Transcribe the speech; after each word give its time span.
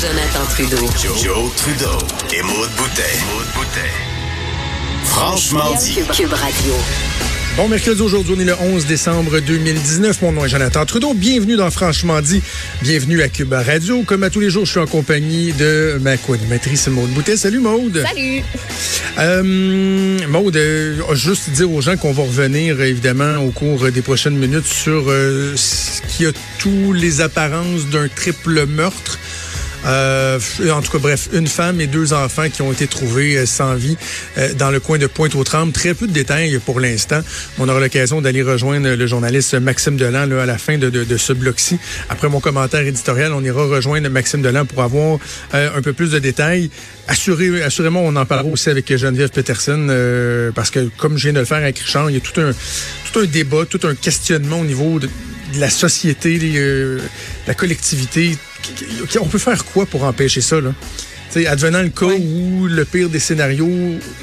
Trudeau. 0.00 0.86
Joe, 1.02 1.50
Trudeau 1.56 1.98
et 2.32 2.40
Maude 2.42 2.70
Boutet. 2.76 3.02
Franchement 5.02 5.74
dit. 5.74 5.98
Cube 6.16 6.32
Radio. 6.32 6.72
Bon 7.56 7.66
mercredi 7.66 8.00
aujourd'hui, 8.00 8.34
on 8.36 8.40
est 8.40 8.44
le 8.44 8.54
11 8.60 8.86
décembre 8.86 9.40
2019. 9.40 10.22
Mon 10.22 10.30
nom 10.30 10.44
est 10.44 10.48
Jonathan 10.48 10.86
Trudeau. 10.86 11.14
Bienvenue 11.14 11.56
dans 11.56 11.72
Franchement 11.72 12.20
dit. 12.20 12.40
Bienvenue 12.80 13.22
à 13.22 13.28
Cuba 13.28 13.60
Radio. 13.60 14.04
Comme 14.04 14.22
à 14.22 14.30
tous 14.30 14.38
les 14.38 14.50
jours, 14.50 14.66
je 14.66 14.70
suis 14.70 14.78
en 14.78 14.86
compagnie 14.86 15.52
de 15.54 15.98
ma 16.00 16.16
co-animatrice 16.16 16.86
Maude 16.86 17.10
Boutet. 17.10 17.36
Salut 17.36 17.58
Maude. 17.58 18.04
Salut. 18.06 18.44
Euh, 19.18 20.18
Maude, 20.28 20.56
euh, 20.56 21.14
juste 21.16 21.50
dire 21.50 21.72
aux 21.72 21.80
gens 21.80 21.96
qu'on 21.96 22.12
va 22.12 22.22
revenir 22.22 22.80
évidemment 22.80 23.38
au 23.38 23.50
cours 23.50 23.90
des 23.90 24.02
prochaines 24.02 24.36
minutes 24.36 24.66
sur 24.66 25.06
euh, 25.08 25.54
ce 25.56 26.02
qui 26.02 26.24
a 26.24 26.30
tous 26.60 26.92
les 26.92 27.20
apparences 27.20 27.86
d'un 27.86 28.06
triple 28.06 28.64
meurtre. 28.66 29.18
Euh, 29.88 30.38
en 30.70 30.82
tout 30.82 30.92
cas, 30.92 30.98
bref, 30.98 31.28
une 31.32 31.46
femme 31.46 31.80
et 31.80 31.86
deux 31.86 32.12
enfants 32.12 32.48
qui 32.50 32.62
ont 32.62 32.72
été 32.72 32.86
trouvés 32.86 33.38
euh, 33.38 33.46
sans 33.46 33.74
vie 33.74 33.96
euh, 34.36 34.52
dans 34.54 34.70
le 34.70 34.80
coin 34.80 34.98
de 34.98 35.06
Pointe-aux-Trembles. 35.06 35.72
Très 35.72 35.94
peu 35.94 36.06
de 36.06 36.12
détails 36.12 36.58
pour 36.64 36.78
l'instant. 36.80 37.20
On 37.58 37.68
aura 37.68 37.80
l'occasion 37.80 38.20
d'aller 38.20 38.42
rejoindre 38.42 38.90
le 38.90 39.06
journaliste 39.06 39.54
Maxime 39.54 39.96
Delan 39.96 40.26
là, 40.26 40.42
à 40.42 40.46
la 40.46 40.58
fin 40.58 40.78
de, 40.78 40.90
de, 40.90 41.04
de 41.04 41.16
ce 41.16 41.32
bloc-ci. 41.32 41.78
Après 42.08 42.28
mon 42.28 42.40
commentaire 42.40 42.82
éditorial, 42.86 43.32
on 43.32 43.42
ira 43.42 43.64
rejoindre 43.64 44.08
Maxime 44.10 44.42
Delan 44.42 44.66
pour 44.66 44.82
avoir 44.82 45.18
un 45.52 45.82
peu 45.82 45.92
plus 45.92 46.10
de 46.10 46.18
détails. 46.18 46.70
Assuré, 47.06 47.62
assurément, 47.62 48.02
on 48.04 48.14
en 48.16 48.26
parlera 48.26 48.50
aussi 48.50 48.68
avec 48.68 48.94
Geneviève 48.94 49.30
Peterson 49.30 50.50
parce 50.54 50.70
que, 50.70 50.90
comme 50.96 51.16
je 51.16 51.24
viens 51.24 51.32
de 51.32 51.38
le 51.38 51.44
faire 51.44 51.58
avec 51.58 51.78
Richard, 51.78 52.10
il 52.10 52.14
y 52.14 52.16
a 52.18 52.20
tout 52.20 52.38
un, 52.40 52.52
tout 53.12 53.20
un 53.20 53.24
débat, 53.24 53.64
tout 53.64 53.80
un 53.84 53.94
questionnement 53.94 54.60
au 54.60 54.64
niveau 54.64 54.98
de, 54.98 55.08
de 55.54 55.60
la 55.60 55.70
société, 55.70 56.38
euh, 56.56 56.98
la 57.46 57.54
collectivité. 57.54 58.36
On 59.20 59.26
peut 59.26 59.38
faire 59.38 59.64
quoi 59.64 59.86
pour 59.86 60.04
empêcher 60.04 60.40
ça, 60.40 60.60
là? 60.60 60.72
T'sais, 61.30 61.46
advenant 61.46 61.82
le 61.82 61.90
cas 61.90 62.06
où 62.06 62.66
le 62.66 62.84
pire 62.86 63.08
des 63.10 63.18
scénarios, 63.18 63.68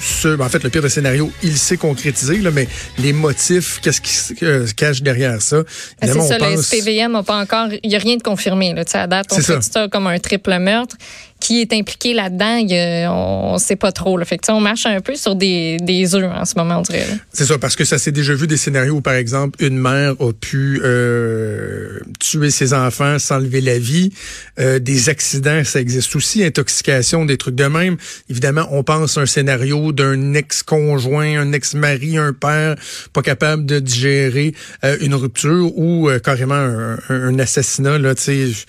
se, 0.01 0.35
ben, 0.35 0.45
en 0.45 0.49
fait, 0.49 0.63
le 0.63 0.69
pire 0.71 0.81
des 0.81 0.89
scénarios, 0.89 1.31
il 1.43 1.55
s'est 1.57 1.77
concrétisé, 1.77 2.37
là, 2.37 2.49
mais 2.51 2.67
les 2.97 3.13
motifs, 3.13 3.79
qu'est-ce 3.81 4.01
qui 4.01 4.13
se 4.13 4.33
euh, 4.43 4.65
cache 4.75 5.01
derrière 5.03 5.41
ça? 5.41 5.57
Ben, 5.57 5.65
C'est 6.01 6.13
ça, 6.13 6.19
on 6.19 6.29
le 6.49 6.55
pense- 6.55 6.65
SPVM 6.65 7.11
n'a 7.11 7.21
pas 7.23 7.37
encore, 7.39 7.67
il 7.83 7.89
n'y 7.89 7.95
a 7.95 7.99
rien 7.99 8.17
de 8.17 8.23
confirmé. 8.23 8.73
Là, 8.73 8.85
Tu 8.85 8.91
sais, 8.93 8.97
à 8.97 9.07
date, 9.07 9.27
on 9.31 9.35
C'est 9.39 9.61
ça. 9.61 9.87
comme 9.87 10.07
un 10.07 10.17
triple 10.19 10.57
meurtre. 10.59 10.95
Qui 11.41 11.59
est 11.59 11.73
impliqué 11.73 12.13
là-dedans, 12.13 13.11
on 13.11 13.53
ne 13.55 13.59
sait 13.59 13.75
pas 13.75 13.91
trop. 13.91 14.17
Là. 14.17 14.23
Fait 14.23 14.37
que, 14.37 14.49
on 14.53 14.61
marche 14.61 14.85
un 14.85 15.01
peu 15.01 15.15
sur 15.15 15.35
des, 15.35 15.75
des 15.81 16.15
œufs 16.15 16.31
en 16.33 16.45
ce 16.45 16.53
moment, 16.55 16.77
on 16.79 16.81
dirait. 16.81 17.05
C'est 17.33 17.43
ça, 17.45 17.57
parce 17.57 17.75
que 17.75 17.83
ça 17.83 17.97
s'est 17.97 18.13
déjà 18.13 18.33
vu 18.33 18.47
des 18.47 18.55
scénarios 18.55 18.95
où, 18.95 19.01
par 19.01 19.15
exemple, 19.15 19.61
une 19.63 19.77
mère 19.77 20.13
a 20.21 20.31
pu 20.31 20.79
euh, 20.81 21.99
tuer 22.21 22.49
ses 22.51 22.73
enfants 22.73 23.19
sans 23.19 23.37
lever 23.39 23.59
la 23.59 23.77
vie. 23.77 24.11
Euh, 24.59 24.79
des 24.79 25.09
accidents, 25.09 25.61
ça 25.65 25.81
existe 25.81 26.15
aussi. 26.15 26.41
Intoxication, 26.41 26.94
des 27.25 27.37
trucs 27.37 27.55
de 27.55 27.65
même. 27.65 27.97
Évidemment, 28.29 28.67
on 28.71 28.83
pense 28.83 29.17
à 29.17 29.21
un 29.21 29.25
scénario 29.25 29.91
d'un 29.91 30.33
ex-conjoint, 30.33 31.39
un 31.39 31.51
ex-mari, 31.53 32.17
un 32.17 32.33
père 32.33 32.75
pas 33.13 33.21
capable 33.21 33.65
de 33.65 33.79
digérer 33.79 34.53
euh, 34.83 34.97
une 35.01 35.15
rupture 35.15 35.77
ou 35.77 36.09
euh, 36.09 36.19
carrément 36.19 36.55
un, 36.55 36.97
un 37.09 37.39
assassinat. 37.39 37.97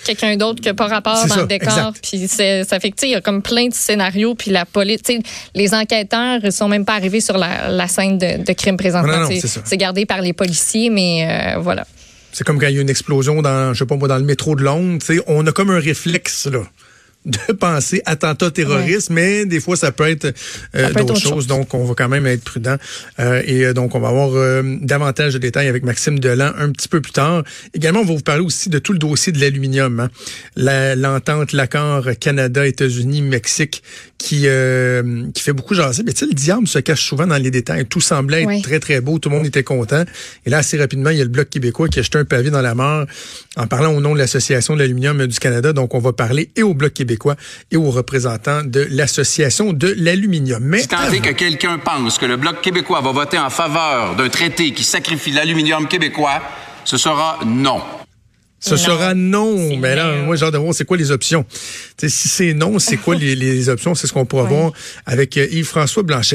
Quelqu'un 0.05 0.37
d'autre 0.37 0.61
qui 0.61 0.69
n'a 0.69 0.75
pas 0.75 0.87
rapport 0.87 1.15
dans 1.15 1.35
ça, 1.35 1.41
le 1.41 1.47
décor. 1.47 1.93
Puis 2.03 2.29
ça 2.29 2.81
fait 2.81 2.91
que, 2.91 3.07
il 3.07 3.11
y 3.11 3.15
a 3.15 3.21
comme 3.21 3.43
plein 3.43 3.69
de 3.69 3.75
scénarios. 3.75 4.35
Puis 4.35 4.51
la 4.51 4.65
police, 4.65 5.01
les 5.55 5.75
enquêteurs 5.75 6.41
ne 6.43 6.51
sont 6.51 6.69
même 6.69 6.85
pas 6.85 6.95
arrivés 6.95 7.21
sur 7.21 7.39
la, 7.39 7.69
la 7.71 7.89
scène 7.89 8.19
de, 8.19 8.43
de 8.45 8.53
crime 8.53 8.77
présentement. 8.77 9.21
Non, 9.21 9.29
non, 9.31 9.41
C'est- 9.65 9.77
gardé 9.77 10.07
par 10.07 10.23
les 10.23 10.33
policiers, 10.33 10.91
mais 10.91 11.55
euh, 11.57 11.59
voilà. 11.59 11.87
C'est 12.33 12.45
comme 12.45 12.59
quand 12.59 12.67
il 12.67 12.75
y 12.75 12.79
a 12.79 12.83
une 12.83 12.91
explosion 12.91 13.41
dans, 13.41 13.73
je 13.73 13.79
sais 13.79 13.87
pas 13.87 13.97
moi, 13.97 14.09
dans 14.09 14.19
le 14.19 14.25
métro 14.25 14.56
de 14.56 14.62
Londres. 14.62 15.03
On 15.27 15.47
a 15.47 15.53
comme 15.53 15.71
un 15.71 15.79
réflexe 15.81 16.47
là 16.47 16.61
de 17.26 17.53
penser 17.53 18.00
attentat 18.06 18.50
terroriste, 18.50 19.10
mais 19.10 19.44
des 19.47 19.60
fois 19.60 19.76
ça 19.76 19.92
peut 19.92 20.09
être 20.09 20.26
euh, 20.26 20.31
être 20.75 20.94
d'autres 20.94 21.10
autre 21.12 21.20
choses. 21.20 21.32
chose. 21.32 21.47
Donc 21.48 21.75
on 21.75 21.84
va 21.84 21.94
quand 21.94 22.09
même 22.09 22.26
être 22.26 22.44
prudent. 22.44 22.76
Euh, 23.19 23.42
et 23.44 23.66
euh, 23.66 23.75
donc 23.75 23.94
on 23.94 24.00
va 24.00 24.09
avoir 24.09 24.31
euh, 24.34 24.62
davantage 24.81 25.34
de 25.34 25.38
détails 25.38 25.69
avec 25.69 25.82
Maxime 25.84 26.19
Delan 26.20 26.53
un 26.56 26.70
petit 26.70 26.88
peu 26.88 27.00
plus 27.00 27.12
tard. 27.12 27.42
Également, 27.75 28.00
on 28.00 28.04
va 28.04 28.14
vous 28.14 28.20
parler 28.20 28.42
aussi 28.44 28.69
de 28.70 28.78
tout 28.78 28.92
le 28.92 28.98
dossier 28.98 29.32
de 29.32 29.41
l'aluminium. 29.41 30.00
hein. 30.00 30.10
La- 30.56 30.94
L'entente, 30.94 31.53
l'accord 31.53 32.06
Canada, 32.20 32.66
États-Unis, 32.66 33.22
Mexique 33.22 33.82
qui 34.19 34.47
qui 35.34 35.43
fait 35.43 35.53
beaucoup 35.53 35.75
jaser. 35.75 36.03
Mais 36.04 36.12
tu 36.12 36.20
sais, 36.20 36.26
le 36.26 36.32
diable 36.34 36.69
se 36.69 36.78
cache 36.78 37.03
souvent 37.04 37.26
dans 37.26 37.37
les 37.37 37.50
détails. 37.50 37.84
Tout 37.87 38.00
semblait 38.00 38.44
être 38.44 38.62
très 38.62 38.78
très 38.81 39.00
beau, 39.00 39.19
tout 39.19 39.28
le 39.31 39.37
monde 39.37 39.47
était 39.47 39.62
content. 39.64 40.04
Et 40.47 40.50
là, 40.50 40.58
assez 40.58 40.78
rapidement, 40.78 41.10
il 41.10 41.19
y 41.19 41.20
a 41.20 41.25
le 41.25 41.31
Bloc 41.31 41.50
québécois 41.50 41.88
qui 41.88 41.98
a 41.98 42.03
jeté 42.03 42.19
un 42.19 42.25
pavé 42.25 42.50
dans 42.50 42.62
la 42.62 42.75
mare 42.75 43.06
en 43.56 43.66
parlant 43.66 43.93
au 43.94 44.00
nom 44.00 44.14
de 44.14 44.19
l'Association 44.19 44.75
de 44.75 44.81
l'aluminium 44.81 45.26
du 45.26 45.38
Canada. 45.38 45.72
Donc, 45.72 45.94
on 45.94 45.98
va 45.98 46.12
parler 46.12 46.50
et 46.56 46.62
au 46.62 46.75
Bloc 46.75 46.93
québécois 46.93 47.16
et 47.71 47.77
aux 47.77 47.91
représentants 47.91 48.62
de 48.65 48.87
l'Association 48.91 49.72
de 49.72 49.94
l'aluminium. 49.97 50.62
Mais 50.62 50.81
Si 50.81 50.88
tant 50.88 51.10
est 51.10 51.21
que 51.21 51.31
quelqu'un 51.32 51.78
pense 51.78 52.19
que 52.19 52.27
le 52.27 52.37
Bloc 52.37 52.60
québécois 52.60 53.00
va 53.00 53.12
voter 53.12 53.38
en 53.38 53.50
faveur 53.50 54.16
d'un 54.16 54.28
traité 54.28 54.72
qui 54.72 54.84
sacrifie 54.84 55.31
l'aluminium 55.32 55.87
québécois, 55.88 56.43
ce 56.84 56.97
sera 56.97 57.38
non. 57.47 57.81
ce 58.59 58.71
Non. 58.71 58.76
sera 58.76 59.15
non. 59.15 59.76
Mais 59.78 59.94
là, 59.94 60.16
non. 60.16 60.25
moi, 60.25 60.37
j'ai 60.37 60.44
hâte 60.47 60.53
de 60.55 60.59
voir 60.59 60.75
c'est 60.75 60.84
quoi 60.84 60.97
les 60.97 61.10
options. 61.12 61.44
Si 61.99 62.09
c'est 62.10 62.55
non, 62.55 62.78
c'est 62.78 62.97
quoi 62.97 63.15
les, 63.15 63.37
les 63.37 63.69
options? 63.69 63.94
C'est 63.94 64.06
ce 64.06 64.12
qu'on 64.12 64.25
pourra 64.26 64.43
voir 64.55 64.72
avec 65.05 65.37
euh, 65.37 65.47
Yves-François 65.50 66.03
Blanchet. 66.03 66.34